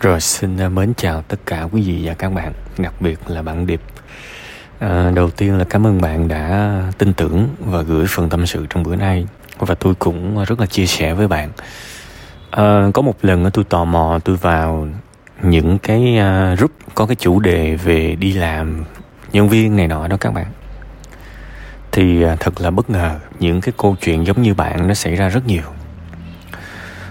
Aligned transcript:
Rồi 0.00 0.20
xin 0.20 0.58
à, 0.58 0.68
mến 0.68 0.92
chào 0.96 1.22
tất 1.22 1.36
cả 1.46 1.62
quý 1.72 1.82
vị 1.82 2.00
và 2.04 2.14
các 2.14 2.32
bạn, 2.32 2.52
đặc 2.78 2.94
biệt 3.00 3.18
là 3.26 3.42
bạn 3.42 3.66
Điệp. 3.66 3.80
À, 4.78 5.10
đầu 5.14 5.30
tiên 5.30 5.58
là 5.58 5.64
cảm 5.64 5.86
ơn 5.86 6.00
bạn 6.00 6.28
đã 6.28 6.82
tin 6.98 7.12
tưởng 7.12 7.48
và 7.58 7.82
gửi 7.82 8.06
phần 8.08 8.28
tâm 8.28 8.46
sự 8.46 8.66
trong 8.70 8.82
bữa 8.82 8.96
nay 8.96 9.26
và 9.58 9.74
tôi 9.74 9.94
cũng 9.94 10.44
rất 10.44 10.60
là 10.60 10.66
chia 10.66 10.86
sẻ 10.86 11.14
với 11.14 11.28
bạn. 11.28 11.50
À, 12.50 12.90
có 12.94 13.02
một 13.02 13.14
lần 13.22 13.50
tôi 13.50 13.64
tò 13.64 13.84
mò 13.84 14.18
tôi 14.24 14.36
vào 14.36 14.88
những 15.42 15.78
cái 15.78 16.18
à, 16.18 16.54
group 16.54 16.72
có 16.94 17.06
cái 17.06 17.16
chủ 17.16 17.40
đề 17.40 17.76
về 17.76 18.14
đi 18.14 18.32
làm 18.32 18.84
nhân 19.32 19.48
viên 19.48 19.76
này 19.76 19.88
nọ 19.88 20.08
đó 20.08 20.16
các 20.20 20.34
bạn 20.34 20.46
thì 21.92 22.22
à, 22.22 22.36
thật 22.40 22.60
là 22.60 22.70
bất 22.70 22.90
ngờ 22.90 23.18
những 23.40 23.60
cái 23.60 23.72
câu 23.78 23.96
chuyện 24.00 24.26
giống 24.26 24.42
như 24.42 24.54
bạn 24.54 24.88
nó 24.88 24.94
xảy 24.94 25.16
ra 25.16 25.28
rất 25.28 25.46
nhiều 25.46 25.62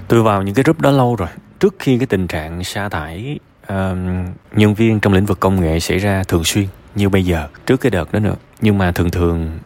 tôi 0.08 0.24
vào 0.24 0.42
những 0.42 0.56
cái 0.56 0.64
group 0.64 0.82
đó 0.82 0.92
lâu 0.92 1.16
rồi 1.16 1.30
trước 1.60 1.76
khi 1.80 1.98
cái 1.98 2.08
tình 2.08 2.28
trạng 2.28 2.64
sa 2.64 2.90
thải 2.90 3.40
uh, 3.64 3.98
nhân 4.52 4.74
viên 4.74 5.00
trong 5.00 5.14
lĩnh 5.14 5.26
vực 5.26 5.40
công 5.40 5.62
nghệ 5.62 5.80
xảy 5.80 5.98
ra 5.98 6.24
thường 6.28 6.44
xuyên 6.44 6.66
như 6.96 7.10
bây 7.10 7.26
giờ 7.26 7.48
trước 7.66 7.78
cái 7.78 7.90
đợt 7.90 8.14
đó 8.14 8.20
nữa. 8.20 8.36
Nhưng 8.62 8.78
mà 8.78 8.92
thường 8.92 9.10
thường 9.10 9.60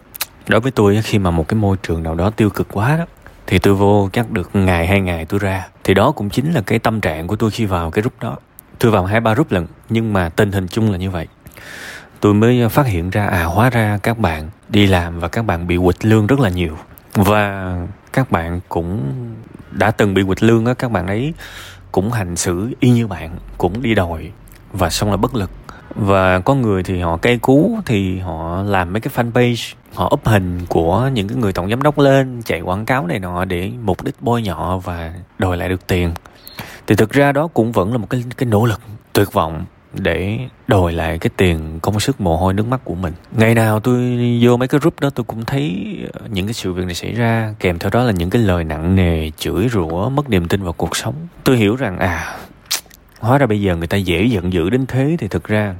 đối 0.47 0.59
với 0.59 0.71
tôi 0.71 1.01
khi 1.03 1.19
mà 1.19 1.31
một 1.31 1.47
cái 1.47 1.59
môi 1.59 1.77
trường 1.83 2.03
nào 2.03 2.15
đó 2.15 2.29
tiêu 2.29 2.49
cực 2.49 2.67
quá 2.71 2.97
đó 2.97 3.05
thì 3.47 3.59
tôi 3.59 3.73
vô 3.73 4.09
chắc 4.13 4.31
được 4.31 4.49
ngày 4.53 4.87
hai 4.87 5.01
ngày 5.01 5.25
tôi 5.25 5.39
ra. 5.39 5.67
Thì 5.83 5.93
đó 5.93 6.11
cũng 6.11 6.29
chính 6.29 6.53
là 6.53 6.61
cái 6.61 6.79
tâm 6.79 7.01
trạng 7.01 7.27
của 7.27 7.35
tôi 7.35 7.51
khi 7.51 7.65
vào 7.65 7.91
cái 7.91 8.01
group 8.01 8.19
đó. 8.19 8.37
Tôi 8.79 8.91
vào 8.91 9.05
hai 9.05 9.19
ba 9.19 9.33
group 9.33 9.51
lần 9.51 9.67
nhưng 9.89 10.13
mà 10.13 10.29
tình 10.29 10.51
hình 10.51 10.67
chung 10.67 10.91
là 10.91 10.97
như 10.97 11.09
vậy. 11.09 11.27
Tôi 12.19 12.33
mới 12.33 12.69
phát 12.69 12.85
hiện 12.85 13.09
ra 13.09 13.27
à 13.27 13.43
hóa 13.43 13.69
ra 13.69 13.99
các 14.03 14.19
bạn 14.19 14.49
đi 14.69 14.87
làm 14.87 15.19
và 15.19 15.27
các 15.27 15.45
bạn 15.45 15.67
bị 15.67 15.77
quỵt 15.77 16.05
lương 16.05 16.27
rất 16.27 16.39
là 16.39 16.49
nhiều. 16.49 16.77
Và 17.13 17.75
các 18.13 18.31
bạn 18.31 18.59
cũng 18.69 19.13
đã 19.71 19.91
từng 19.91 20.13
bị 20.13 20.23
quỵt 20.23 20.43
lương 20.43 20.65
á 20.65 20.73
các 20.73 20.91
bạn 20.91 21.07
ấy 21.07 21.33
cũng 21.91 22.11
hành 22.11 22.35
xử 22.35 22.73
y 22.79 22.89
như 22.89 23.07
bạn, 23.07 23.37
cũng 23.57 23.81
đi 23.81 23.95
đòi, 23.95 24.31
và 24.73 24.89
xong 24.89 25.11
là 25.11 25.17
bất 25.17 25.35
lực. 25.35 25.51
Và 25.95 26.39
có 26.39 26.55
người 26.55 26.83
thì 26.83 26.99
họ 26.99 27.17
cây 27.17 27.37
cú, 27.37 27.79
thì 27.85 28.19
họ 28.19 28.63
làm 28.63 28.93
mấy 28.93 29.01
cái 29.01 29.13
fanpage, 29.15 29.73
họ 29.93 30.11
up 30.13 30.25
hình 30.25 30.65
của 30.69 31.09
những 31.13 31.27
cái 31.27 31.37
người 31.37 31.53
tổng 31.53 31.69
giám 31.69 31.81
đốc 31.81 31.99
lên, 31.99 32.41
chạy 32.45 32.61
quảng 32.61 32.85
cáo 32.85 33.07
này 33.07 33.19
nọ 33.19 33.45
để 33.45 33.71
mục 33.83 34.03
đích 34.03 34.15
bôi 34.21 34.41
nhọ 34.41 34.77
và 34.77 35.13
đòi 35.39 35.57
lại 35.57 35.69
được 35.69 35.87
tiền. 35.87 36.13
Thì 36.87 36.95
thực 36.95 37.09
ra 37.09 37.31
đó 37.31 37.47
cũng 37.47 37.71
vẫn 37.71 37.91
là 37.91 37.97
một 37.97 38.09
cái 38.09 38.23
cái 38.37 38.49
nỗ 38.49 38.65
lực 38.65 38.81
tuyệt 39.13 39.33
vọng 39.33 39.65
để 39.93 40.39
đòi 40.67 40.93
lại 40.93 41.19
cái 41.19 41.29
tiền 41.37 41.79
công 41.81 41.99
sức 41.99 42.21
mồ 42.21 42.37
hôi 42.37 42.53
nước 42.53 42.67
mắt 42.67 42.81
của 42.83 42.95
mình. 42.95 43.13
Ngày 43.31 43.55
nào 43.55 43.79
tôi 43.79 44.17
vô 44.41 44.57
mấy 44.57 44.67
cái 44.67 44.79
group 44.79 44.99
đó, 44.99 45.09
tôi 45.09 45.23
cũng 45.23 45.45
thấy 45.45 45.97
những 46.29 46.47
cái 46.47 46.53
sự 46.53 46.73
việc 46.73 46.85
này 46.85 46.95
xảy 46.95 47.13
ra. 47.13 47.53
Kèm 47.59 47.79
theo 47.79 47.89
đó 47.89 48.03
là 48.03 48.11
những 48.11 48.29
cái 48.29 48.41
lời 48.41 48.63
nặng 48.63 48.95
nề, 48.95 49.31
chửi 49.37 49.69
rủa, 49.69 50.09
mất 50.09 50.29
niềm 50.29 50.47
tin 50.47 50.63
vào 50.63 50.73
cuộc 50.73 50.95
sống. 50.95 51.15
Tôi 51.43 51.57
hiểu 51.57 51.75
rằng 51.75 51.99
à 51.99 52.37
hóa 53.19 53.37
ra 53.37 53.45
bây 53.45 53.61
giờ 53.61 53.75
người 53.75 53.87
ta 53.87 53.97
dễ 53.97 54.23
giận 54.23 54.53
dữ 54.53 54.69
đến 54.69 54.85
thế 54.85 55.15
thì 55.19 55.27
thực 55.27 55.47
ra 55.47 55.75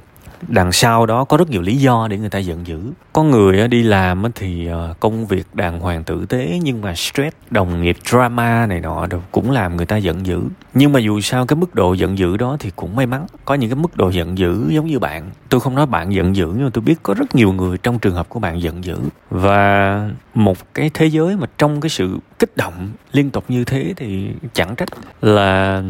đằng 0.48 0.72
sau 0.72 1.06
đó 1.06 1.24
có 1.24 1.36
rất 1.36 1.50
nhiều 1.50 1.62
lý 1.62 1.76
do 1.76 2.08
để 2.10 2.18
người 2.18 2.30
ta 2.30 2.38
giận 2.38 2.66
dữ. 2.66 2.80
Có 3.12 3.22
người 3.22 3.60
ờ, 3.60 3.66
đi 3.66 3.82
làm 3.82 4.22
ờ, 4.22 4.30
thì 4.34 4.66
ờ, 4.66 4.94
công 5.00 5.26
việc 5.26 5.46
đàng 5.54 5.80
hoàng 5.80 6.04
tử 6.04 6.26
tế, 6.26 6.58
nhưng 6.62 6.80
mà 6.80 6.94
stress, 6.94 7.36
đồng 7.50 7.82
nghiệp 7.82 7.96
drama 8.10 8.66
này 8.66 8.80
nọ 8.80 9.06
cũng 9.32 9.50
làm 9.50 9.76
người 9.76 9.86
ta 9.86 9.96
giận 9.96 10.26
dữ. 10.26 10.40
Nhưng 10.74 10.92
mà 10.92 11.00
dù 11.00 11.20
sao 11.20 11.46
cái 11.46 11.56
mức 11.56 11.74
độ 11.74 11.92
giận 11.94 12.18
dữ 12.18 12.36
đó 12.36 12.56
thì 12.60 12.70
cũng 12.76 12.96
may 12.96 13.06
mắn. 13.06 13.26
Có 13.44 13.54
những 13.54 13.70
cái 13.70 13.76
mức 13.76 13.96
độ 13.96 14.10
giận 14.10 14.38
dữ 14.38 14.70
giống 14.70 14.86
như 14.86 14.98
bạn. 14.98 15.30
Tôi 15.48 15.60
không 15.60 15.74
nói 15.74 15.86
bạn 15.86 16.14
giận 16.14 16.36
dữ, 16.36 16.46
nhưng 16.46 16.64
mà 16.64 16.70
tôi 16.72 16.82
biết 16.82 17.02
có 17.02 17.14
rất 17.14 17.34
nhiều 17.34 17.52
người 17.52 17.78
trong 17.78 17.98
trường 17.98 18.14
hợp 18.14 18.28
của 18.28 18.40
bạn 18.40 18.62
giận 18.62 18.84
dữ. 18.84 18.96
Và 19.30 20.10
một 20.34 20.74
cái 20.74 20.90
thế 20.94 21.06
giới 21.06 21.36
mà 21.36 21.46
trong 21.58 21.80
cái 21.80 21.90
sự 21.90 22.18
kích 22.38 22.56
động 22.56 22.88
liên 23.12 23.30
tục 23.30 23.44
như 23.48 23.64
thế 23.64 23.94
thì 23.96 24.28
chẳng 24.54 24.76
trách 24.76 24.88
là 25.20 25.82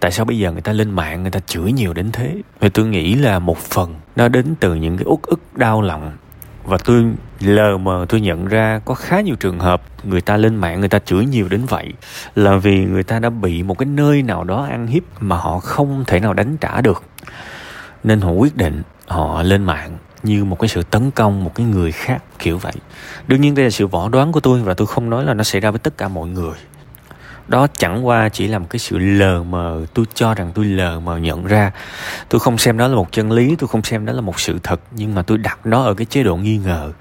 tại 0.00 0.12
sao 0.12 0.24
bây 0.24 0.38
giờ 0.38 0.52
người 0.52 0.60
ta 0.60 0.72
lên 0.72 0.90
mạng, 0.90 1.22
người 1.22 1.30
ta 1.30 1.40
chửi 1.46 1.72
nhiều 1.72 1.92
đến 1.92 2.12
thế? 2.12 2.34
Thì 2.60 2.68
tôi 2.68 2.86
nghĩ 2.86 3.14
là 3.14 3.38
một 3.38 3.58
phần 3.58 3.94
nó 4.16 4.28
đến 4.28 4.54
từ 4.60 4.74
những 4.74 4.96
cái 4.96 5.04
uất 5.06 5.22
ức, 5.22 5.40
đau 5.56 5.82
lòng. 5.82 6.12
Và 6.64 6.78
tôi 6.84 7.04
lờ 7.40 7.78
mờ 7.78 8.06
tôi 8.08 8.20
nhận 8.20 8.46
ra 8.46 8.80
có 8.84 8.94
khá 8.94 9.20
nhiều 9.20 9.36
trường 9.36 9.58
hợp 9.58 9.82
người 10.04 10.20
ta 10.20 10.36
lên 10.36 10.56
mạng, 10.56 10.80
người 10.80 10.88
ta 10.88 10.98
chửi 10.98 11.26
nhiều 11.26 11.48
đến 11.48 11.64
vậy. 11.68 11.92
Là 12.34 12.56
vì 12.56 12.84
người 12.84 13.02
ta 13.02 13.18
đã 13.18 13.30
bị 13.30 13.62
một 13.62 13.78
cái 13.78 13.86
nơi 13.86 14.22
nào 14.22 14.44
đó 14.44 14.66
ăn 14.70 14.86
hiếp 14.86 15.02
mà 15.20 15.36
họ 15.36 15.58
không 15.58 16.04
thể 16.06 16.20
nào 16.20 16.34
đánh 16.34 16.56
trả 16.56 16.80
được. 16.80 17.02
Nên 18.04 18.20
họ 18.20 18.30
quyết 18.30 18.56
định 18.56 18.82
họ 19.06 19.42
lên 19.42 19.64
mạng 19.64 19.98
như 20.22 20.44
một 20.44 20.58
cái 20.58 20.68
sự 20.68 20.82
tấn 20.82 21.10
công 21.10 21.44
một 21.44 21.54
cái 21.54 21.66
người 21.66 21.92
khác, 21.92 22.22
kiểu 22.38 22.58
vậy. 22.58 22.72
Đương 23.26 23.40
nhiên 23.40 23.54
đây 23.54 23.64
là 23.64 23.70
sự 23.70 23.86
võ 23.86 24.08
đoán 24.08 24.32
của 24.32 24.40
tôi 24.40 24.62
và 24.62 24.74
tôi 24.74 24.86
không 24.86 25.10
nói 25.10 25.24
là 25.24 25.34
nó 25.34 25.44
xảy 25.44 25.60
ra 25.60 25.70
với 25.70 25.78
tất 25.78 25.98
cả 25.98 26.08
mọi 26.08 26.28
người 26.28 26.54
đó 27.48 27.66
chẳng 27.76 28.06
qua 28.06 28.28
chỉ 28.28 28.48
là 28.48 28.58
một 28.58 28.66
cái 28.70 28.78
sự 28.78 28.98
lờ 28.98 29.42
mờ. 29.42 29.86
Tôi 29.94 30.04
cho 30.14 30.34
rằng 30.34 30.50
tôi 30.54 30.64
lờ 30.64 31.00
mờ 31.00 31.16
nhận 31.16 31.46
ra. 31.46 31.72
Tôi 32.28 32.40
không 32.40 32.58
xem 32.58 32.78
đó 32.78 32.88
là 32.88 32.94
một 32.94 33.12
chân 33.12 33.32
lý 33.32 33.56
tôi 33.56 33.68
không 33.68 33.82
xem 33.82 34.06
đó 34.06 34.12
là 34.12 34.20
một 34.20 34.40
sự 34.40 34.58
thật. 34.62 34.80
Nhưng 34.90 35.14
mà 35.14 35.22
tôi 35.22 35.38
đặt 35.38 35.58
nó 35.64 35.82
ở 35.82 35.94
cái 35.94 36.04
chế 36.04 36.22
độ 36.22 36.36
nghi 36.36 36.56
ngờ. 36.56 36.92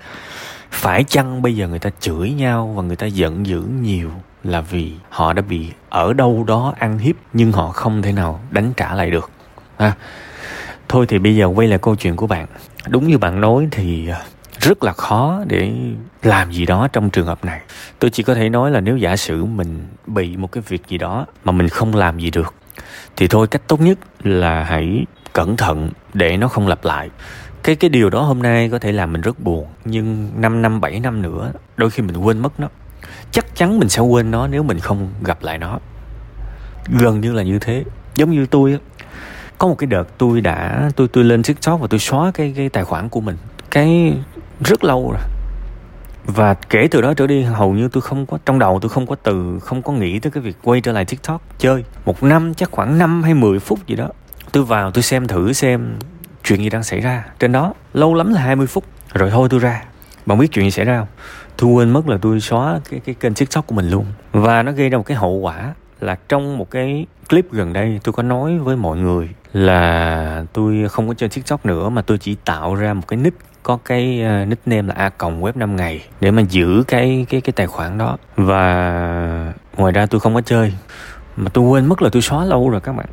Phải 0.71 1.03
chăng 1.03 1.41
bây 1.41 1.55
giờ 1.55 1.67
người 1.67 1.79
ta 1.79 1.89
chửi 1.99 2.31
nhau 2.31 2.73
và 2.75 2.83
người 2.83 2.95
ta 2.95 3.05
giận 3.05 3.45
dữ 3.45 3.63
nhiều 3.81 4.11
là 4.43 4.61
vì 4.61 4.91
họ 5.09 5.33
đã 5.33 5.41
bị 5.41 5.71
ở 5.89 6.13
đâu 6.13 6.43
đó 6.47 6.73
ăn 6.79 6.97
hiếp 6.97 7.15
nhưng 7.33 7.51
họ 7.51 7.71
không 7.71 8.01
thể 8.01 8.11
nào 8.11 8.39
đánh 8.51 8.73
trả 8.77 8.95
lại 8.95 9.11
được? 9.11 9.29
À, 9.77 9.93
thôi 10.89 11.05
thì 11.09 11.19
bây 11.19 11.35
giờ 11.35 11.45
quay 11.45 11.67
lại 11.67 11.79
câu 11.81 11.95
chuyện 11.95 12.15
của 12.15 12.27
bạn. 12.27 12.47
Đúng 12.87 13.07
như 13.07 13.17
bạn 13.17 13.41
nói 13.41 13.67
thì 13.71 14.07
à, 14.07 14.21
rất 14.67 14.83
là 14.83 14.91
khó 14.91 15.39
để 15.47 15.71
làm 16.23 16.51
gì 16.51 16.65
đó 16.65 16.87
trong 16.93 17.09
trường 17.09 17.27
hợp 17.27 17.45
này. 17.45 17.61
Tôi 17.99 18.11
chỉ 18.11 18.23
có 18.23 18.35
thể 18.35 18.49
nói 18.49 18.71
là 18.71 18.79
nếu 18.79 18.97
giả 18.97 19.15
sử 19.15 19.45
mình 19.45 19.87
bị 20.07 20.37
một 20.37 20.51
cái 20.51 20.63
việc 20.67 20.87
gì 20.87 20.97
đó 20.97 21.25
mà 21.43 21.51
mình 21.51 21.69
không 21.69 21.95
làm 21.95 22.19
gì 22.19 22.31
được, 22.31 22.53
thì 23.15 23.27
thôi, 23.27 23.47
cách 23.47 23.61
tốt 23.67 23.81
nhất 23.81 23.97
là 24.23 24.63
hãy 24.63 25.05
cẩn 25.33 25.57
thận 25.57 25.89
để 26.13 26.37
nó 26.37 26.47
không 26.47 26.67
lặp 26.67 26.85
lại. 26.85 27.09
Cái 27.63 27.75
cái 27.75 27.89
điều 27.89 28.09
đó 28.09 28.21
hôm 28.21 28.41
nay 28.41 28.69
có 28.69 28.79
thể 28.79 28.91
làm 28.91 29.13
mình 29.13 29.21
rất 29.21 29.39
buồn, 29.39 29.67
nhưng 29.85 30.31
5 30.35 30.61
năm 30.61 30.81
7 30.81 30.99
năm 30.99 31.21
nữa, 31.21 31.51
đôi 31.77 31.89
khi 31.89 32.03
mình 32.03 32.17
quên 32.17 32.39
mất 32.39 32.59
nó. 32.59 32.67
Chắc 33.31 33.55
chắn 33.55 33.79
mình 33.79 33.89
sẽ 33.89 34.01
quên 34.01 34.31
nó 34.31 34.47
nếu 34.47 34.63
mình 34.63 34.79
không 34.79 35.09
gặp 35.23 35.37
lại 35.41 35.57
nó. 35.57 35.79
Gần 36.99 37.21
như 37.21 37.33
là 37.33 37.43
như 37.43 37.59
thế, 37.59 37.83
giống 38.15 38.31
như 38.31 38.45
tôi 38.45 38.79
có 39.57 39.67
một 39.67 39.75
cái 39.77 39.87
đợt 39.87 40.17
tôi 40.17 40.41
đã, 40.41 40.89
tôi 40.95 41.07
tôi 41.07 41.23
lên 41.23 41.43
tiktok 41.43 41.81
và 41.81 41.87
tôi 41.87 41.99
xóa 41.99 42.31
cái 42.33 42.53
cái 42.57 42.69
tài 42.69 42.83
khoản 42.83 43.09
của 43.09 43.21
mình. 43.21 43.37
Cái 43.71 44.13
rất 44.65 44.83
lâu 44.83 45.11
rồi. 45.11 45.21
Và 46.25 46.53
kể 46.53 46.87
từ 46.91 47.01
đó 47.01 47.13
trở 47.13 47.27
đi, 47.27 47.43
hầu 47.43 47.73
như 47.73 47.89
tôi 47.91 48.01
không 48.01 48.25
có, 48.25 48.37
trong 48.45 48.59
đầu 48.59 48.79
tôi 48.81 48.89
không 48.89 49.07
có 49.07 49.15
từ, 49.15 49.59
không 49.59 49.81
có 49.81 49.93
nghĩ 49.93 50.19
tới 50.19 50.31
cái 50.31 50.43
việc 50.43 50.57
quay 50.63 50.81
trở 50.81 50.91
lại 50.91 51.05
tiktok, 51.05 51.41
chơi. 51.57 51.83
Một 52.05 52.23
năm, 52.23 52.53
chắc 52.53 52.71
khoảng 52.71 52.97
5 52.97 53.23
hay 53.23 53.33
10 53.33 53.59
phút 53.59 53.87
gì 53.87 53.95
đó, 53.95 54.09
tôi 54.51 54.63
vào 54.63 54.91
tôi 54.91 55.03
xem 55.03 55.27
thử 55.27 55.53
xem 55.53 55.99
chuyện 56.43 56.59
gì 56.59 56.69
đang 56.69 56.83
xảy 56.83 56.99
ra. 56.99 57.25
Trên 57.39 57.51
đó, 57.51 57.73
lâu 57.93 58.13
lắm 58.13 58.33
là 58.33 58.41
20 58.41 58.67
phút, 58.67 58.83
rồi 59.13 59.29
thôi 59.31 59.47
tôi 59.51 59.59
ra. 59.59 59.83
Bạn 60.25 60.37
biết 60.37 60.47
chuyện 60.51 60.65
gì 60.65 60.71
xảy 60.71 60.85
ra 60.85 60.99
không? 60.99 61.07
Tôi 61.57 61.71
quên 61.71 61.89
mất 61.89 62.07
là 62.07 62.17
tôi 62.21 62.39
xóa 62.39 62.79
cái 62.89 62.99
cái 62.99 63.15
kênh 63.15 63.33
tiktok 63.33 63.67
của 63.67 63.75
mình 63.75 63.89
luôn. 63.89 64.05
Và 64.31 64.63
nó 64.63 64.71
gây 64.71 64.89
ra 64.89 64.97
một 64.97 65.03
cái 65.03 65.17
hậu 65.17 65.33
quả 65.33 65.73
là 65.99 66.17
trong 66.29 66.57
một 66.57 66.71
cái 66.71 67.05
clip 67.29 67.51
gần 67.51 67.73
đây, 67.73 67.99
tôi 68.03 68.13
có 68.13 68.23
nói 68.23 68.57
với 68.57 68.75
mọi 68.75 68.97
người 68.97 69.29
là 69.53 70.43
tôi 70.53 70.89
không 70.89 71.07
có 71.07 71.13
chơi 71.13 71.29
tiktok 71.29 71.65
nữa, 71.65 71.89
mà 71.89 72.01
tôi 72.01 72.17
chỉ 72.17 72.35
tạo 72.45 72.75
ra 72.75 72.93
một 72.93 73.07
cái 73.07 73.17
nick 73.17 73.56
có 73.67 73.77
cái 73.85 74.21
ờ, 74.21 74.45
nickname 74.45 74.87
là 74.87 74.93
a 74.93 75.09
cộng 75.09 75.43
web 75.43 75.51
5 75.55 75.75
ngày 75.75 76.01
để 76.21 76.31
mà 76.31 76.41
giữ 76.41 76.83
cái 76.87 77.25
cái 77.29 77.41
cái 77.41 77.53
tài 77.55 77.67
khoản 77.67 77.97
đó. 77.97 78.17
Và 78.35 79.53
ngoài 79.77 79.91
ra 79.91 80.05
tôi 80.05 80.19
không 80.19 80.35
có 80.35 80.41
chơi. 80.41 80.73
Mà 81.35 81.49
tôi 81.53 81.65
quên 81.65 81.85
mất 81.85 82.01
là 82.01 82.09
tôi 82.09 82.21
xóa 82.21 82.45
lâu 82.45 82.69
rồi 82.69 82.81
các 82.81 82.93
bạn. 82.93 83.05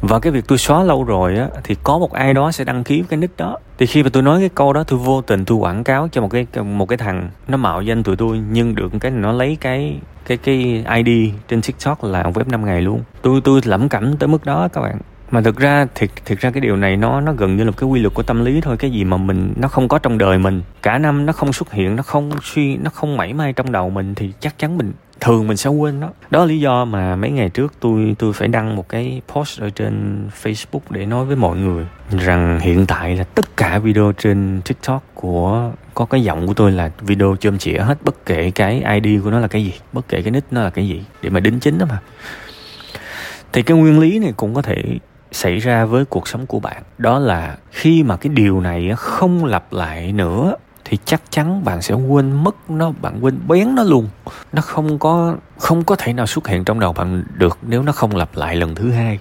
Và 0.00 0.18
cái 0.18 0.32
việc 0.32 0.44
tôi 0.48 0.58
xóa 0.58 0.82
lâu 0.82 1.04
rồi 1.04 1.36
á, 1.36 1.48
thì 1.64 1.76
có 1.82 1.98
một 1.98 2.12
ai 2.12 2.34
đó 2.34 2.52
sẽ 2.52 2.64
đăng 2.64 2.84
ký 2.84 3.04
cái 3.08 3.18
nick 3.18 3.36
đó. 3.36 3.58
Thì 3.78 3.86
khi 3.86 4.02
mà 4.02 4.08
tôi 4.12 4.22
nói 4.22 4.40
cái 4.40 4.48
câu 4.48 4.72
đó, 4.72 4.82
tôi 4.82 4.98
vô 4.98 5.20
tình 5.20 5.44
tôi 5.44 5.58
quảng 5.58 5.84
cáo 5.84 6.08
cho 6.12 6.20
một 6.20 6.28
cái 6.28 6.46
một 6.62 6.86
cái 6.86 6.98
thằng 6.98 7.30
nó 7.48 7.56
mạo 7.56 7.82
danh 7.82 8.02
tụi 8.02 8.16
tôi, 8.16 8.40
nhưng 8.50 8.74
được 8.74 8.92
cái 9.00 9.10
nó 9.10 9.32
lấy 9.32 9.56
cái 9.60 9.98
cái 10.26 10.36
cái 10.36 10.84
ID 11.04 11.30
trên 11.48 11.62
TikTok 11.62 12.04
là 12.04 12.22
web 12.22 12.50
5 12.50 12.64
ngày 12.64 12.82
luôn. 12.82 13.02
Tôi 13.22 13.40
tôi 13.44 13.60
lẩm 13.64 13.88
cẩm 13.88 14.16
tới 14.16 14.28
mức 14.28 14.44
đó 14.44 14.68
các 14.72 14.80
bạn 14.80 14.98
mà 15.30 15.40
thực 15.40 15.56
ra, 15.56 15.86
thiệt 15.94 16.10
thiệt 16.24 16.38
ra 16.38 16.50
cái 16.50 16.60
điều 16.60 16.76
này 16.76 16.96
nó 16.96 17.20
nó 17.20 17.32
gần 17.32 17.56
như 17.56 17.64
là 17.64 17.70
một 17.70 17.76
cái 17.76 17.88
quy 17.88 18.00
luật 18.00 18.14
của 18.14 18.22
tâm 18.22 18.44
lý 18.44 18.60
thôi, 18.60 18.76
cái 18.76 18.90
gì 18.90 19.04
mà 19.04 19.16
mình, 19.16 19.52
nó 19.56 19.68
không 19.68 19.88
có 19.88 19.98
trong 19.98 20.18
đời 20.18 20.38
mình. 20.38 20.62
Cả 20.82 20.98
năm 20.98 21.26
nó 21.26 21.32
không 21.32 21.52
xuất 21.52 21.72
hiện, 21.72 21.96
nó 21.96 22.02
không 22.02 22.30
suy, 22.42 22.76
nó 22.76 22.90
không 22.90 23.16
mảy 23.16 23.32
may 23.32 23.52
trong 23.52 23.72
đầu 23.72 23.90
mình 23.90 24.14
thì 24.14 24.32
chắc 24.40 24.58
chắn 24.58 24.78
mình, 24.78 24.92
thường 25.20 25.48
mình 25.48 25.56
sẽ 25.56 25.70
quên 25.70 26.00
nó. 26.00 26.08
Đó 26.30 26.38
là 26.40 26.44
lý 26.46 26.60
do 26.60 26.84
mà 26.84 27.16
mấy 27.16 27.30
ngày 27.30 27.48
trước 27.48 27.72
tôi 27.80 28.14
tôi 28.18 28.32
phải 28.32 28.48
đăng 28.48 28.76
một 28.76 28.88
cái 28.88 29.22
post 29.34 29.60
ở 29.60 29.70
trên 29.70 30.24
Facebook 30.42 30.80
để 30.90 31.06
nói 31.06 31.24
với 31.24 31.36
mọi 31.36 31.56
người 31.56 31.86
rằng 32.10 32.60
hiện 32.60 32.86
tại 32.86 33.16
là 33.16 33.24
tất 33.24 33.56
cả 33.56 33.78
video 33.78 34.12
trên 34.12 34.60
TikTok 34.64 35.02
của, 35.14 35.70
có 35.94 36.04
cái 36.04 36.22
giọng 36.22 36.46
của 36.46 36.54
tôi 36.54 36.72
là 36.72 36.90
video 37.00 37.36
chôm 37.40 37.58
chĩa 37.58 37.78
hết 37.78 37.98
bất 38.04 38.26
kể 38.26 38.50
cái 38.50 39.00
ID 39.02 39.22
của 39.24 39.30
nó 39.30 39.38
là 39.38 39.48
cái 39.48 39.64
gì, 39.64 39.72
bất 39.92 40.08
kể 40.08 40.22
cái 40.22 40.30
nick 40.30 40.52
nó 40.52 40.62
là 40.62 40.70
cái 40.70 40.88
gì, 40.88 41.02
để 41.22 41.30
mà 41.30 41.40
đính 41.40 41.60
chính 41.60 41.78
đó 41.78 41.86
mà. 41.88 41.98
Thì 43.52 43.62
cái 43.62 43.76
nguyên 43.76 44.00
lý 44.00 44.18
này 44.18 44.32
cũng 44.36 44.54
có 44.54 44.62
thể 44.62 44.82
xảy 45.32 45.58
ra 45.58 45.84
với 45.84 46.04
cuộc 46.04 46.28
sống 46.28 46.46
của 46.46 46.60
bạn, 46.60 46.82
đó 46.98 47.18
là 47.18 47.56
khi 47.70 48.02
mà 48.02 48.16
cái 48.16 48.32
điều 48.34 48.60
này 48.60 48.92
không 48.96 49.44
lặp 49.44 49.72
lại 49.72 50.12
nữa, 50.12 50.54
thì 50.84 50.98
chắc 51.04 51.22
chắn 51.30 51.64
bạn 51.64 51.82
sẽ 51.82 51.94
quên 51.94 52.32
mất 52.44 52.70
nó, 52.70 52.92
bạn 53.02 53.24
quên 53.24 53.38
bén 53.48 53.74
nó 53.74 53.82
luôn. 53.82 54.08
Nó 54.52 54.62
không 54.62 54.98
có 54.98 55.36
không 55.58 55.84
có 55.84 55.96
thể 55.96 56.12
nào 56.12 56.26
xuất 56.26 56.48
hiện 56.48 56.64
trong 56.64 56.80
đầu 56.80 56.92
bạn 56.92 57.24
được 57.34 57.58
nếu 57.62 57.82
nó 57.82 57.92
không 57.92 58.16
lặp 58.16 58.36
lại 58.36 58.56
lần 58.56 58.74
thứ 58.74 58.90
hai. 58.90 59.18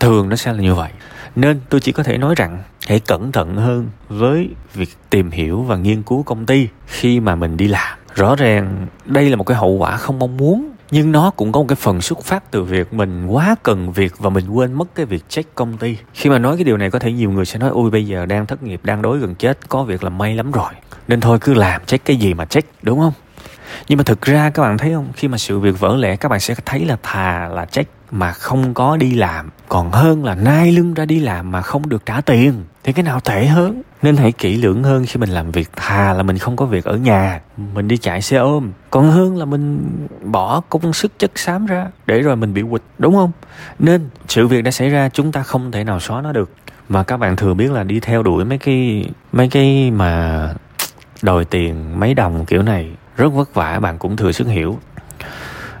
Thường 0.00 0.28
nó 0.28 0.36
sẽ 0.36 0.52
là 0.52 0.58
như 0.58 0.74
vậy. 0.74 0.90
Nên 1.36 1.60
tôi 1.68 1.80
chỉ 1.80 1.92
có 1.92 2.02
thể 2.02 2.18
nói 2.18 2.34
rằng, 2.34 2.62
hãy 2.86 3.00
cẩn 3.00 3.32
thận 3.32 3.56
hơn 3.56 3.88
với 4.08 4.48
việc 4.74 4.96
tìm 5.10 5.30
hiểu 5.30 5.62
và 5.62 5.76
nghiên 5.76 6.02
cứu 6.02 6.22
công 6.22 6.46
ty 6.46 6.68
khi 6.86 7.20
mà 7.20 7.34
mình 7.34 7.56
đi 7.56 7.68
làm. 7.68 7.98
Rõ 8.14 8.36
ràng, 8.36 8.86
đây 9.04 9.30
là 9.30 9.36
một 9.36 9.44
cái 9.44 9.56
hậu 9.56 9.70
quả 9.70 9.96
không 9.96 10.18
mong 10.18 10.36
muốn 10.36 10.69
nhưng 10.90 11.12
nó 11.12 11.30
cũng 11.30 11.52
có 11.52 11.60
một 11.60 11.66
cái 11.68 11.76
phần 11.76 12.00
xuất 12.00 12.24
phát 12.24 12.50
từ 12.50 12.62
việc 12.62 12.92
mình 12.94 13.26
quá 13.26 13.56
cần 13.62 13.92
việc 13.92 14.18
và 14.18 14.30
mình 14.30 14.48
quên 14.48 14.72
mất 14.72 14.94
cái 14.94 15.06
việc 15.06 15.28
check 15.28 15.54
công 15.54 15.76
ty. 15.76 15.96
Khi 16.14 16.30
mà 16.30 16.38
nói 16.38 16.56
cái 16.56 16.64
điều 16.64 16.76
này 16.76 16.90
có 16.90 16.98
thể 16.98 17.12
nhiều 17.12 17.30
người 17.30 17.44
sẽ 17.44 17.58
nói, 17.58 17.70
ôi, 17.70 17.90
bây 17.90 18.06
giờ 18.06 18.26
đang 18.26 18.46
thất 18.46 18.62
nghiệp, 18.62 18.80
đang 18.84 19.02
đối 19.02 19.18
gần 19.18 19.34
chết, 19.34 19.68
có 19.68 19.84
việc 19.84 20.04
là 20.04 20.10
may 20.10 20.34
lắm 20.34 20.52
rồi. 20.52 20.72
Nên 21.08 21.20
thôi, 21.20 21.38
cứ 21.40 21.54
làm, 21.54 21.84
check 21.84 22.04
cái 22.04 22.16
gì 22.16 22.34
mà 22.34 22.44
check, 22.44 22.84
đúng 22.84 23.00
không? 23.00 23.12
Nhưng 23.88 23.96
mà 23.96 24.04
thực 24.04 24.22
ra 24.22 24.50
các 24.50 24.62
bạn 24.62 24.78
thấy 24.78 24.92
không? 24.92 25.12
Khi 25.16 25.28
mà 25.28 25.38
sự 25.38 25.58
việc 25.58 25.80
vỡ 25.80 25.96
lẽ, 25.96 26.16
các 26.16 26.28
bạn 26.28 26.40
sẽ 26.40 26.54
thấy 26.66 26.84
là 26.84 26.96
thà 27.02 27.48
là 27.48 27.64
check 27.64 27.90
mà 28.10 28.32
không 28.32 28.74
có 28.74 28.96
đi 28.96 29.14
làm. 29.14 29.50
Còn 29.68 29.90
hơn 29.90 30.24
là 30.24 30.34
nai 30.34 30.72
lưng 30.72 30.94
ra 30.94 31.04
đi 31.04 31.20
làm 31.20 31.50
mà 31.50 31.62
không 31.62 31.88
được 31.88 32.06
trả 32.06 32.20
tiền. 32.20 32.64
Thì 32.84 32.92
cái 32.92 33.02
nào 33.02 33.20
tệ 33.20 33.46
hơn? 33.46 33.82
Nên 34.02 34.16
hãy 34.16 34.32
kỹ 34.32 34.56
lưỡng 34.56 34.82
hơn 34.82 35.04
khi 35.06 35.20
mình 35.20 35.30
làm 35.30 35.50
việc. 35.50 35.70
Thà 35.76 36.12
là 36.12 36.22
mình 36.22 36.38
không 36.38 36.56
có 36.56 36.66
việc 36.66 36.84
ở 36.84 36.96
nhà, 36.96 37.40
mình 37.74 37.88
đi 37.88 37.96
chạy 37.96 38.22
xe 38.22 38.36
ôm. 38.36 38.72
Còn 38.90 39.10
hơn 39.10 39.36
là 39.36 39.44
mình 39.44 39.90
bỏ 40.24 40.60
công 40.68 40.92
sức 40.92 41.18
chất 41.18 41.38
xám 41.38 41.66
ra, 41.66 41.86
để 42.06 42.20
rồi 42.20 42.36
mình 42.36 42.54
bị 42.54 42.62
quỵt, 42.70 42.82
đúng 42.98 43.14
không? 43.14 43.32
Nên 43.78 44.08
sự 44.28 44.46
việc 44.46 44.64
đã 44.64 44.70
xảy 44.70 44.90
ra, 44.90 45.08
chúng 45.08 45.32
ta 45.32 45.42
không 45.42 45.72
thể 45.72 45.84
nào 45.84 46.00
xóa 46.00 46.22
nó 46.22 46.32
được. 46.32 46.50
Mà 46.88 47.02
các 47.02 47.16
bạn 47.16 47.36
thừa 47.36 47.54
biết 47.54 47.70
là 47.70 47.82
đi 47.82 48.00
theo 48.00 48.22
đuổi 48.22 48.44
mấy 48.44 48.58
cái 48.58 49.10
mấy 49.32 49.48
cái 49.48 49.90
mà 49.90 50.54
đòi 51.22 51.44
tiền, 51.44 52.00
mấy 52.00 52.14
đồng 52.14 52.44
kiểu 52.46 52.62
này, 52.62 52.90
rất 53.16 53.32
vất 53.32 53.54
vả, 53.54 53.80
bạn 53.80 53.98
cũng 53.98 54.16
thừa 54.16 54.32
sức 54.32 54.46
hiểu. 54.46 54.78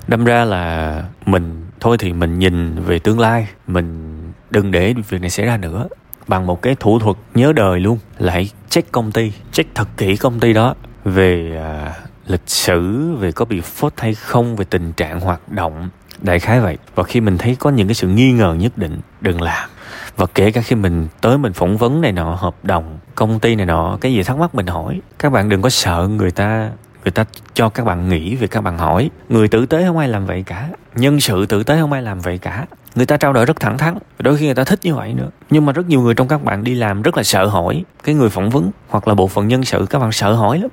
Đâm 0.08 0.24
ra 0.24 0.44
là 0.44 1.02
mình 1.26 1.66
thôi 1.80 1.96
thì 1.98 2.12
mình 2.12 2.38
nhìn 2.38 2.82
về 2.82 2.98
tương 2.98 3.20
lai 3.20 3.48
mình 3.66 4.16
đừng 4.50 4.70
để 4.70 4.94
việc 5.08 5.20
này 5.20 5.30
xảy 5.30 5.46
ra 5.46 5.56
nữa. 5.56 5.88
Bằng 6.28 6.46
một 6.46 6.62
cái 6.62 6.76
thủ 6.80 6.98
thuật 6.98 7.16
nhớ 7.34 7.52
đời 7.52 7.80
luôn 7.80 7.98
là 8.18 8.32
hãy 8.32 8.50
check 8.68 8.92
công 8.92 9.12
ty 9.12 9.32
check 9.52 9.74
thật 9.74 9.88
kỹ 9.96 10.16
công 10.16 10.40
ty 10.40 10.52
đó 10.52 10.74
về 11.04 11.56
à, 11.62 11.94
lịch 12.26 12.48
sử 12.48 13.10
về 13.16 13.32
có 13.32 13.44
bị 13.44 13.60
phốt 13.60 13.92
hay 13.96 14.14
không 14.14 14.56
về 14.56 14.64
tình 14.70 14.92
trạng 14.92 15.20
hoạt 15.20 15.52
động. 15.52 15.88
Đại 16.22 16.40
khái 16.40 16.60
vậy. 16.60 16.78
Và 16.94 17.02
khi 17.02 17.20
mình 17.20 17.38
thấy 17.38 17.56
có 17.60 17.70
những 17.70 17.88
cái 17.88 17.94
sự 17.94 18.08
nghi 18.08 18.32
ngờ 18.32 18.56
nhất 18.58 18.78
định 18.78 19.00
đừng 19.20 19.42
làm. 19.42 19.70
Và 20.16 20.26
kể 20.34 20.50
cả 20.50 20.60
khi 20.60 20.76
mình 20.76 21.08
tới 21.20 21.38
mình 21.38 21.52
phỏng 21.52 21.76
vấn 21.76 22.00
này 22.00 22.12
nọ 22.12 22.34
hợp 22.34 22.54
đồng 22.62 22.98
công 23.14 23.40
ty 23.40 23.54
này 23.54 23.66
nọ 23.66 23.98
cái 24.00 24.12
gì 24.12 24.22
thắc 24.22 24.38
mắc 24.38 24.54
mình 24.54 24.66
hỏi 24.66 25.00
các 25.18 25.32
bạn 25.32 25.48
đừng 25.48 25.62
có 25.62 25.68
sợ 25.68 26.08
người 26.10 26.30
ta 26.30 26.70
người 27.04 27.10
ta 27.10 27.24
cho 27.54 27.68
các 27.68 27.84
bạn 27.84 28.08
nghĩ 28.08 28.36
về 28.36 28.46
các 28.46 28.60
bạn 28.60 28.78
hỏi. 28.78 29.10
Người 29.28 29.48
tử 29.48 29.66
tế 29.66 29.84
không 29.86 29.98
ai 29.98 30.08
làm 30.08 30.26
vậy 30.26 30.42
cả. 30.46 30.68
Nhân 30.94 31.20
sự 31.20 31.46
tử 31.46 31.62
tế 31.62 31.80
không 31.80 31.92
ai 31.92 32.02
làm 32.02 32.20
vậy 32.20 32.38
cả. 32.38 32.66
Người 32.94 33.06
ta 33.06 33.16
trao 33.16 33.32
đổi 33.32 33.44
rất 33.44 33.60
thẳng 33.60 33.78
thắn. 33.78 33.98
Đôi 34.18 34.36
khi 34.36 34.46
người 34.46 34.54
ta 34.54 34.64
thích 34.64 34.78
như 34.82 34.94
vậy 34.94 35.14
nữa. 35.14 35.28
Nhưng 35.50 35.66
mà 35.66 35.72
rất 35.72 35.88
nhiều 35.88 36.00
người 36.00 36.14
trong 36.14 36.28
các 36.28 36.44
bạn 36.44 36.64
đi 36.64 36.74
làm 36.74 37.02
rất 37.02 37.16
là 37.16 37.22
sợ 37.22 37.46
hỏi 37.46 37.84
cái 38.04 38.14
người 38.14 38.28
phỏng 38.28 38.50
vấn 38.50 38.70
hoặc 38.88 39.08
là 39.08 39.14
bộ 39.14 39.26
phận 39.26 39.48
nhân 39.48 39.64
sự. 39.64 39.86
Các 39.90 39.98
bạn 39.98 40.12
sợ 40.12 40.32
hỏi 40.32 40.58
lắm. 40.58 40.70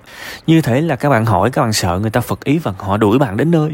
Như 0.47 0.61
thế 0.61 0.81
là 0.81 0.95
các 0.95 1.09
bạn 1.09 1.25
hỏi, 1.25 1.51
các 1.51 1.61
bạn 1.61 1.73
sợ 1.73 1.99
người 1.99 2.11
ta 2.11 2.21
phật 2.21 2.43
ý 2.43 2.57
và 2.57 2.73
họ 2.77 2.97
đuổi 2.97 3.19
bạn 3.19 3.37
đến 3.37 3.51
nơi. 3.51 3.71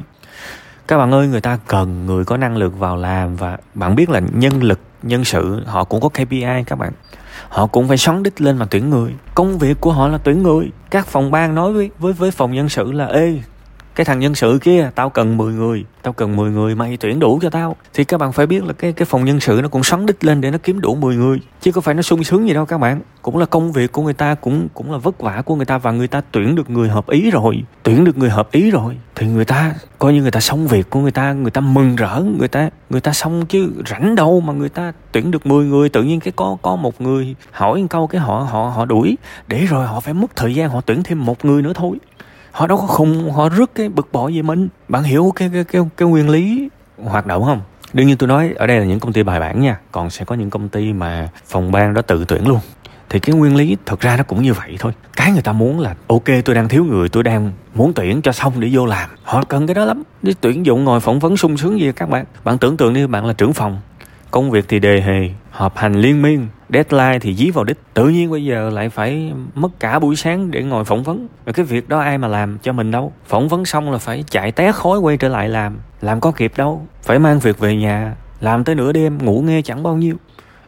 Các 0.87 0.97
bạn 0.97 1.11
ơi, 1.11 1.27
người 1.27 1.41
ta 1.41 1.59
cần 1.67 2.05
người 2.05 2.25
có 2.25 2.37
năng 2.37 2.57
lực 2.57 2.79
vào 2.79 2.95
làm 2.95 3.35
và 3.35 3.57
bạn 3.73 3.95
biết 3.95 4.09
là 4.09 4.21
nhân 4.33 4.63
lực, 4.63 4.79
nhân 5.03 5.25
sự 5.25 5.63
họ 5.65 5.83
cũng 5.83 6.01
có 6.01 6.09
KPI 6.09 6.63
các 6.65 6.75
bạn 6.75 6.91
họ 7.49 7.67
cũng 7.67 7.87
phải 7.87 7.97
xoắn 7.97 8.23
đích 8.23 8.41
lên 8.41 8.57
mà 8.57 8.65
tuyển 8.69 8.89
người. 8.89 9.13
Công 9.35 9.57
việc 9.57 9.81
của 9.81 9.91
họ 9.91 10.07
là 10.07 10.17
tuyển 10.17 10.43
người. 10.43 10.71
Các 10.89 11.07
phòng 11.07 11.31
ban 11.31 11.55
nói 11.55 11.73
với 11.73 11.89
với 11.99 12.13
với 12.13 12.31
phòng 12.31 12.53
nhân 12.53 12.69
sự 12.69 12.91
là, 12.91 13.05
ê 13.05 13.39
cái 13.95 14.05
thằng 14.05 14.19
nhân 14.19 14.35
sự 14.35 14.59
kia, 14.61 14.89
tao 14.95 15.09
cần 15.09 15.37
10 15.37 15.53
người, 15.53 15.85
tao 16.01 16.13
cần 16.13 16.35
10 16.35 16.51
người 16.51 16.75
mày 16.75 16.97
tuyển 16.97 17.19
đủ 17.19 17.39
cho 17.41 17.49
tao. 17.49 17.75
Thì 17.93 18.03
các 18.03 18.17
bạn 18.17 18.31
phải 18.31 18.45
biết 18.45 18.63
là 18.63 18.73
cái 18.73 18.93
cái 18.93 19.05
phòng 19.05 19.25
nhân 19.25 19.39
sự 19.39 19.59
nó 19.63 19.67
cũng 19.67 19.83
xoắn 19.83 20.05
đích 20.05 20.23
lên 20.23 20.41
để 20.41 20.51
nó 20.51 20.57
kiếm 20.63 20.81
đủ 20.81 20.95
10 20.95 21.15
người, 21.15 21.39
chứ 21.61 21.71
có 21.71 21.81
phải 21.81 21.95
nó 21.95 22.01
sung 22.01 22.23
sướng 22.23 22.47
gì 22.47 22.53
đâu 22.53 22.65
các 22.65 22.77
bạn. 22.77 23.01
Cũng 23.21 23.37
là 23.37 23.45
công 23.45 23.71
việc 23.71 23.91
của 23.91 24.01
người 24.01 24.13
ta, 24.13 24.35
cũng 24.35 24.67
cũng 24.73 24.91
là 24.91 24.97
vất 24.97 25.19
vả 25.19 25.41
của 25.45 25.55
người 25.55 25.65
ta 25.65 25.77
và 25.77 25.91
người 25.91 26.07
ta 26.07 26.21
tuyển 26.31 26.55
được 26.55 26.69
người 26.69 26.89
hợp 26.89 27.09
ý 27.09 27.31
rồi, 27.31 27.63
tuyển 27.83 28.03
được 28.03 28.17
người 28.17 28.29
hợp 28.29 28.51
ý 28.51 28.71
rồi. 28.71 28.97
Thì 29.15 29.27
người 29.27 29.45
ta, 29.45 29.73
coi 29.99 30.13
như 30.13 30.21
người 30.21 30.31
ta 30.31 30.39
xong 30.39 30.67
việc 30.67 30.89
của 30.89 30.99
người 30.99 31.11
ta 31.11 31.33
người 31.33 31.51
ta 31.51 31.61
mừng 31.61 31.95
rỡ, 31.95 32.23
người 32.39 32.47
ta 32.47 32.69
người 32.89 33.01
ta 33.01 33.13
xong 33.13 33.45
chứ 33.45 33.71
rảnh 33.89 34.15
đâu 34.15 34.41
mà 34.41 34.53
người 34.53 34.69
ta 34.69 34.93
tuyển 35.11 35.31
được 35.31 35.45
10 35.45 35.65
người, 35.65 35.89
tự 35.89 36.03
nhiên 36.03 36.19
cái 36.19 36.33
có 36.35 36.57
có 36.61 36.75
một 36.75 37.01
người 37.01 37.35
hỏi 37.51 37.81
một 37.81 37.87
câu 37.89 38.07
cái 38.07 38.21
họ 38.21 38.47
họ 38.51 38.69
họ 38.75 38.85
đuổi. 38.85 39.17
Để 39.47 39.65
rồi 39.65 39.87
họ 39.87 39.99
phải 39.99 40.13
mất 40.13 40.35
thời 40.35 40.55
gian 40.55 40.69
họ 40.69 40.81
tuyển 40.81 41.03
thêm 41.03 41.25
một 41.25 41.45
người 41.45 41.61
nữa 41.61 41.73
thôi 41.75 41.97
họ 42.53 42.67
đâu 42.67 42.77
có 42.77 42.87
khùng 42.87 43.31
họ 43.31 43.49
rất 43.49 43.75
cái 43.75 43.89
bực 43.89 44.09
bội 44.11 44.35
về 44.35 44.41
mình. 44.41 44.67
Bạn 44.87 45.03
hiểu 45.03 45.33
cái 45.35 45.49
cái 45.53 45.63
cái, 45.63 45.81
cái 45.97 46.07
nguyên 46.07 46.29
lý 46.29 46.69
hoạt 47.03 47.25
động 47.25 47.43
không? 47.43 47.61
Đương 47.93 48.07
nhiên 48.07 48.17
tôi 48.17 48.27
nói 48.27 48.53
ở 48.55 48.67
đây 48.67 48.79
là 48.79 48.85
những 48.85 48.99
công 48.99 49.13
ty 49.13 49.23
bài 49.23 49.39
bản 49.39 49.61
nha. 49.61 49.79
Còn 49.91 50.09
sẽ 50.09 50.25
có 50.25 50.35
những 50.35 50.49
công 50.49 50.69
ty 50.69 50.93
mà 50.93 51.29
phòng 51.45 51.71
ban 51.71 51.93
đó 51.93 52.01
tự 52.01 52.25
tuyển 52.27 52.47
luôn. 52.47 52.59
Thì 53.09 53.19
cái 53.19 53.35
nguyên 53.35 53.55
lý 53.55 53.77
thật 53.85 53.99
ra 53.99 54.17
nó 54.17 54.23
cũng 54.23 54.41
như 54.41 54.53
vậy 54.53 54.75
thôi. 54.79 54.91
Cái 55.15 55.31
người 55.31 55.41
ta 55.41 55.51
muốn 55.51 55.79
là 55.79 55.95
ok 56.07 56.23
tôi 56.45 56.55
đang 56.55 56.69
thiếu 56.69 56.85
người 56.85 57.09
tôi 57.09 57.23
đang 57.23 57.51
muốn 57.73 57.93
tuyển 57.93 58.21
cho 58.21 58.31
xong 58.31 58.53
để 58.59 58.69
vô 58.71 58.85
làm. 58.85 59.09
Họ 59.23 59.43
cần 59.43 59.67
cái 59.67 59.75
đó 59.75 59.85
lắm. 59.85 60.03
Đi 60.21 60.33
tuyển 60.41 60.65
dụng 60.65 60.83
ngồi 60.83 60.99
phỏng 60.99 61.19
vấn 61.19 61.37
sung 61.37 61.57
sướng 61.57 61.79
gì 61.79 61.91
các 61.91 62.09
bạn. 62.09 62.25
Bạn 62.43 62.57
tưởng 62.57 62.77
tượng 62.77 62.93
đi 62.93 63.07
bạn 63.07 63.25
là 63.25 63.33
trưởng 63.33 63.53
phòng 63.53 63.79
công 64.33 64.51
việc 64.51 64.65
thì 64.67 64.79
đề 64.79 65.01
hề, 65.01 65.29
họp 65.51 65.77
hành 65.77 65.93
liên 65.93 66.21
miên, 66.21 66.47
deadline 66.69 67.19
thì 67.19 67.35
dí 67.35 67.49
vào 67.49 67.63
đích. 67.63 67.77
Tự 67.93 68.09
nhiên 68.09 68.31
bây 68.31 68.45
giờ 68.45 68.69
lại 68.69 68.89
phải 68.89 69.31
mất 69.55 69.79
cả 69.79 69.99
buổi 69.99 70.15
sáng 70.15 70.51
để 70.51 70.63
ngồi 70.63 70.85
phỏng 70.85 71.03
vấn. 71.03 71.27
Và 71.45 71.51
cái 71.51 71.65
việc 71.65 71.89
đó 71.89 71.99
ai 71.99 72.17
mà 72.17 72.27
làm 72.27 72.57
cho 72.57 72.73
mình 72.73 72.91
đâu? 72.91 73.13
Phỏng 73.25 73.47
vấn 73.47 73.65
xong 73.65 73.91
là 73.91 73.97
phải 73.97 74.23
chạy 74.29 74.51
té 74.51 74.71
khói 74.71 74.99
quay 74.99 75.17
trở 75.17 75.27
lại 75.27 75.49
làm. 75.49 75.77
Làm 76.01 76.19
có 76.19 76.31
kịp 76.31 76.53
đâu, 76.57 76.87
phải 77.01 77.19
mang 77.19 77.39
việc 77.39 77.59
về 77.59 77.75
nhà, 77.75 78.15
làm 78.39 78.63
tới 78.63 78.75
nửa 78.75 78.91
đêm, 78.91 79.17
ngủ 79.25 79.41
nghe 79.41 79.61
chẳng 79.61 79.83
bao 79.83 79.95
nhiêu. 79.95 80.15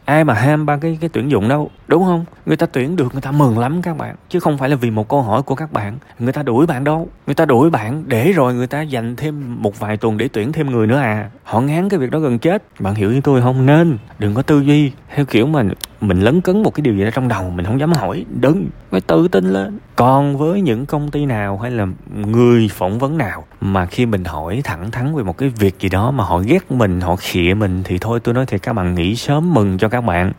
Ai 0.04 0.24
mà 0.24 0.34
ham 0.34 0.66
ba 0.66 0.76
cái 0.76 0.98
cái 1.00 1.10
tuyển 1.12 1.30
dụng 1.30 1.48
đâu? 1.48 1.70
Đúng 1.88 2.04
không? 2.04 2.24
Người 2.46 2.56
ta 2.56 2.66
tuyển 2.66 2.96
được, 2.96 3.12
người 3.12 3.22
ta 3.22 3.30
mừng 3.32 3.58
lắm 3.58 3.82
các 3.82 3.96
bạn. 3.96 4.16
Chứ 4.28 4.40
không 4.40 4.58
phải 4.58 4.68
là 4.68 4.76
vì 4.76 4.90
một 4.90 5.08
câu 5.08 5.22
hỏi 5.22 5.42
của 5.42 5.54
các 5.54 5.72
bạn. 5.72 5.98
Người 6.18 6.32
ta 6.32 6.42
đuổi 6.42 6.66
bạn 6.66 6.84
đâu. 6.84 7.08
Người 7.26 7.34
ta 7.34 7.44
đuổi 7.44 7.70
bạn 7.70 8.04
để 8.06 8.32
rồi 8.32 8.54
người 8.54 8.66
ta 8.66 8.82
dành 8.82 9.16
thêm 9.16 9.62
một 9.62 9.80
vài 9.80 9.96
tuần 9.96 10.18
để 10.18 10.28
tuyển 10.32 10.52
thêm 10.52 10.70
người 10.70 10.86
nữa 10.86 10.98
à. 10.98 11.30
Họ 11.42 11.60
ngán 11.60 11.88
cái 11.88 12.00
việc 12.00 12.10
đó 12.10 12.18
gần 12.18 12.38
chết. 12.38 12.62
Bạn 12.80 12.94
hiểu 12.94 13.08
với 13.08 13.20
tôi 13.20 13.42
không? 13.42 13.66
Nên, 13.66 13.98
đừng 14.18 14.34
có 14.34 14.42
tư 14.42 14.60
duy. 14.60 14.92
Theo 15.14 15.24
kiểu 15.24 15.46
mà 15.46 15.62
mình 16.00 16.20
lấn 16.20 16.40
cấn 16.40 16.62
một 16.62 16.74
cái 16.74 16.82
điều 16.82 16.94
gì 16.94 17.04
đó 17.04 17.10
trong 17.14 17.28
đầu 17.28 17.50
mình 17.50 17.66
không 17.66 17.80
dám 17.80 17.92
hỏi. 17.92 18.24
Đừng. 18.40 18.66
Phải 18.90 19.00
tự 19.00 19.28
tin 19.28 19.44
lên. 19.44 19.78
Còn 19.96 20.36
với 20.36 20.60
những 20.60 20.86
công 20.86 21.10
ty 21.10 21.26
nào 21.26 21.58
hay 21.58 21.70
là 21.70 21.86
người 22.14 22.68
phỏng 22.72 22.98
vấn 22.98 23.18
nào 23.18 23.44
mà 23.60 23.86
khi 23.86 24.06
mình 24.06 24.24
hỏi 24.24 24.60
thẳng 24.64 24.90
thắn 24.90 25.16
về 25.16 25.22
một 25.22 25.38
cái 25.38 25.48
việc 25.48 25.80
gì 25.80 25.88
đó 25.88 26.10
mà 26.10 26.24
họ 26.24 26.38
ghét 26.38 26.70
mình, 26.72 27.00
họ 27.00 27.16
khịa 27.16 27.54
mình, 27.54 27.82
thì 27.84 27.98
thôi 27.98 28.20
tôi 28.20 28.34
nói 28.34 28.46
thì 28.46 28.58
các 28.58 28.72
bạn 28.72 28.94
nghĩ 28.94 29.16
sớm 29.16 29.54
mừng 29.54 29.78
cho 29.78 29.88
các 29.88 30.00
bạn. 30.00 30.32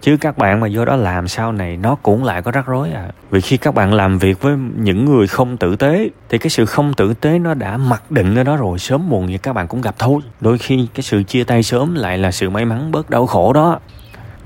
Chứ 0.00 0.16
các 0.20 0.38
bạn 0.38 0.60
mà 0.60 0.68
vô 0.72 0.84
đó 0.84 0.91
làm 0.96 1.28
sau 1.28 1.52
này, 1.52 1.76
nó 1.76 1.94
cũng 1.94 2.24
lại 2.24 2.42
có 2.42 2.50
rắc 2.50 2.66
rối 2.66 2.90
à. 2.90 3.08
Vì 3.30 3.40
khi 3.40 3.56
các 3.56 3.74
bạn 3.74 3.94
làm 3.94 4.18
việc 4.18 4.42
với 4.42 4.56
những 4.76 5.04
người 5.04 5.26
không 5.26 5.56
tử 5.56 5.76
tế, 5.76 6.08
thì 6.28 6.38
cái 6.38 6.50
sự 6.50 6.66
không 6.66 6.94
tử 6.94 7.14
tế 7.14 7.38
nó 7.38 7.54
đã 7.54 7.76
mặc 7.76 8.10
định 8.10 8.34
ở 8.34 8.44
đó 8.44 8.56
rồi, 8.56 8.78
sớm 8.78 9.08
muộn 9.08 9.26
thì 9.26 9.38
các 9.38 9.52
bạn 9.52 9.68
cũng 9.68 9.80
gặp 9.80 9.94
thôi. 9.98 10.20
Đôi 10.40 10.58
khi 10.58 10.88
cái 10.94 11.02
sự 11.02 11.22
chia 11.22 11.44
tay 11.44 11.62
sớm 11.62 11.94
lại 11.94 12.18
là 12.18 12.32
sự 12.32 12.50
may 12.50 12.64
mắn 12.64 12.92
bớt 12.92 13.10
đau 13.10 13.26
khổ 13.26 13.52
đó. 13.52 13.78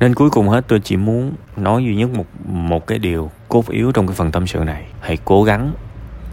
Nên 0.00 0.14
cuối 0.14 0.30
cùng 0.30 0.48
hết, 0.48 0.64
tôi 0.68 0.80
chỉ 0.80 0.96
muốn 0.96 1.32
nói 1.56 1.84
duy 1.84 1.96
nhất 1.96 2.10
một 2.10 2.26
một 2.46 2.86
cái 2.86 2.98
điều 2.98 3.30
cốt 3.48 3.68
yếu 3.68 3.92
trong 3.92 4.06
cái 4.06 4.14
phần 4.14 4.32
tâm 4.32 4.46
sự 4.46 4.58
này. 4.58 4.86
Hãy 5.00 5.18
cố 5.24 5.42
gắng 5.42 5.72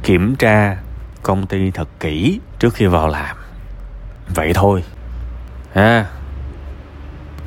kiểm 0.04 0.36
tra 0.36 0.78
công 1.24 1.48
ty 1.48 1.72
thật 1.72 1.88
kỹ 2.00 2.40
trước 2.60 2.74
khi 2.74 2.86
vào 2.86 3.08
làm. 3.08 3.36
Vậy 4.36 4.52
thôi. 4.56 4.84
Ha 5.74 6.06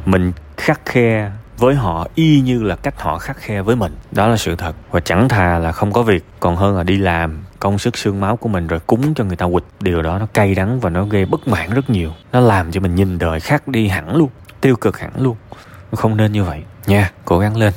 mình 0.07 0.33
khắc 0.57 0.81
khe 0.85 1.31
với 1.59 1.75
họ 1.75 2.07
y 2.15 2.41
như 2.41 2.63
là 2.63 2.77
cách 2.77 3.01
họ 3.01 3.19
khắc 3.19 3.37
khe 3.37 3.63
với 3.63 3.77
mình. 3.77 3.93
Đó 4.13 4.29
là 4.29 4.37
sự 4.37 4.57
thật. 4.57 4.73
Và 4.91 5.01
chẳng 5.01 5.29
thà 5.29 5.59
là 5.59 5.73
không 5.73 5.93
có 5.93 6.03
việc, 6.03 6.25
còn 6.41 6.57
hơn 6.57 6.77
là 6.77 6.83
đi 6.83 6.99
làm, 6.99 7.45
công 7.61 7.79
sức, 7.79 7.99
xương 7.99 8.21
máu 8.21 8.37
của 8.37 8.49
mình 8.49 8.67
rồi 8.67 8.81
cúng 8.87 9.15
cho 9.15 9.25
người 9.25 9.37
ta 9.37 9.47
quỵt. 9.47 9.65
Điều 9.81 10.03
đó 10.03 10.19
nó 10.19 10.27
cay 10.27 10.55
đắng 10.55 10.81
và 10.81 10.91
nó 10.91 11.05
gây 11.05 11.27
bất 11.27 11.49
mãn 11.49 11.71
rất 11.71 11.91
nhiều. 11.91 12.13
Nó 12.33 12.41
làm 12.41 12.73
cho 12.73 12.81
mình 12.81 12.95
nhìn 12.95 13.19
đời 13.19 13.41
khác 13.41 13.69
đi 13.69 13.89
hẳn 13.89 14.17
luôn, 14.17 14.29
tiêu 14.61 14.77
cực 14.77 14.99
hẳn 14.99 15.13
luôn. 15.23 15.37
Không 15.93 16.17
nên 16.17 16.33
như 16.33 16.45
vậy 16.45 16.63
nha. 16.87 17.11
Cố 17.25 17.39
gắng 17.39 17.57
lên. 17.57 17.73